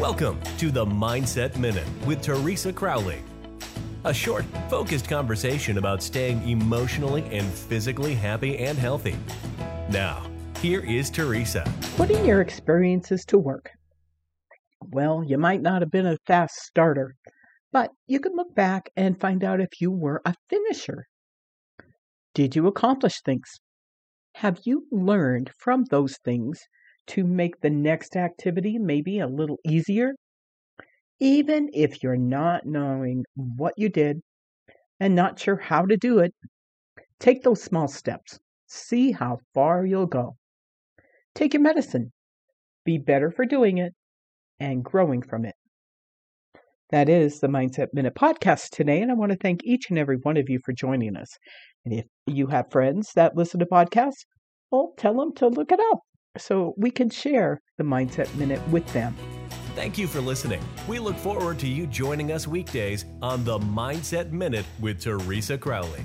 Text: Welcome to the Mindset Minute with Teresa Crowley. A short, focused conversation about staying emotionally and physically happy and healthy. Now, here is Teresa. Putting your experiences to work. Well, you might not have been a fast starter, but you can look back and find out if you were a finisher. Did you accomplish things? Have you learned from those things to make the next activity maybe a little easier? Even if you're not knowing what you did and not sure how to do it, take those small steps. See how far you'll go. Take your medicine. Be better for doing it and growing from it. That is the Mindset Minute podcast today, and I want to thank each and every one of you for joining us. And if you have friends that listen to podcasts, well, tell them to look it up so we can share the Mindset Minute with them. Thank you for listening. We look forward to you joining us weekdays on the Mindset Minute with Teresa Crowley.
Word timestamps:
Welcome 0.00 0.40
to 0.56 0.70
the 0.70 0.86
Mindset 0.86 1.58
Minute 1.58 1.86
with 2.06 2.22
Teresa 2.22 2.72
Crowley. 2.72 3.18
A 4.04 4.14
short, 4.14 4.46
focused 4.70 5.06
conversation 5.10 5.76
about 5.76 6.02
staying 6.02 6.48
emotionally 6.48 7.22
and 7.24 7.46
physically 7.46 8.14
happy 8.14 8.56
and 8.56 8.78
healthy. 8.78 9.14
Now, 9.90 10.26
here 10.62 10.80
is 10.80 11.10
Teresa. 11.10 11.70
Putting 11.98 12.24
your 12.24 12.40
experiences 12.40 13.26
to 13.26 13.36
work. 13.36 13.72
Well, 14.80 15.22
you 15.22 15.36
might 15.36 15.60
not 15.60 15.82
have 15.82 15.90
been 15.90 16.06
a 16.06 16.16
fast 16.26 16.54
starter, 16.54 17.14
but 17.70 17.90
you 18.06 18.20
can 18.20 18.34
look 18.34 18.54
back 18.54 18.88
and 18.96 19.20
find 19.20 19.44
out 19.44 19.60
if 19.60 19.82
you 19.82 19.90
were 19.90 20.22
a 20.24 20.34
finisher. 20.48 21.08
Did 22.32 22.56
you 22.56 22.66
accomplish 22.68 23.20
things? 23.20 23.60
Have 24.36 24.60
you 24.64 24.86
learned 24.90 25.50
from 25.58 25.84
those 25.90 26.16
things 26.24 26.58
to 27.08 27.24
make 27.24 27.60
the 27.60 27.70
next 27.70 28.16
activity 28.16 28.78
maybe 28.78 29.18
a 29.18 29.26
little 29.26 29.58
easier? 29.66 30.14
Even 31.18 31.68
if 31.74 32.02
you're 32.02 32.16
not 32.16 32.64
knowing 32.64 33.24
what 33.34 33.74
you 33.76 33.88
did 33.88 34.20
and 34.98 35.14
not 35.14 35.38
sure 35.38 35.56
how 35.56 35.84
to 35.84 35.96
do 35.96 36.18
it, 36.20 36.34
take 37.18 37.42
those 37.42 37.62
small 37.62 37.88
steps. 37.88 38.38
See 38.66 39.12
how 39.12 39.38
far 39.54 39.84
you'll 39.84 40.06
go. 40.06 40.36
Take 41.34 41.54
your 41.54 41.62
medicine. 41.62 42.12
Be 42.84 42.98
better 42.98 43.30
for 43.30 43.44
doing 43.44 43.78
it 43.78 43.92
and 44.58 44.84
growing 44.84 45.22
from 45.22 45.44
it. 45.44 45.54
That 46.90 47.08
is 47.08 47.40
the 47.40 47.48
Mindset 47.48 47.88
Minute 47.92 48.14
podcast 48.14 48.70
today, 48.70 49.00
and 49.00 49.10
I 49.10 49.14
want 49.14 49.30
to 49.30 49.38
thank 49.38 49.60
each 49.64 49.90
and 49.90 49.98
every 49.98 50.16
one 50.16 50.36
of 50.36 50.48
you 50.48 50.58
for 50.64 50.72
joining 50.72 51.16
us. 51.16 51.36
And 51.84 51.94
if 51.94 52.06
you 52.26 52.48
have 52.48 52.70
friends 52.70 53.12
that 53.14 53.36
listen 53.36 53.60
to 53.60 53.66
podcasts, 53.66 54.24
well, 54.70 54.92
tell 54.96 55.14
them 55.14 55.32
to 55.34 55.48
look 55.48 55.70
it 55.70 55.80
up 55.92 56.00
so 56.38 56.74
we 56.76 56.90
can 56.90 57.10
share 57.10 57.60
the 57.78 57.84
Mindset 57.84 58.32
Minute 58.36 58.66
with 58.68 58.86
them. 58.92 59.14
Thank 59.74 59.98
you 59.98 60.06
for 60.06 60.20
listening. 60.20 60.60
We 60.88 60.98
look 60.98 61.16
forward 61.16 61.58
to 61.60 61.68
you 61.68 61.86
joining 61.86 62.32
us 62.32 62.46
weekdays 62.46 63.04
on 63.22 63.44
the 63.44 63.58
Mindset 63.58 64.32
Minute 64.32 64.66
with 64.80 65.00
Teresa 65.00 65.56
Crowley. 65.56 66.04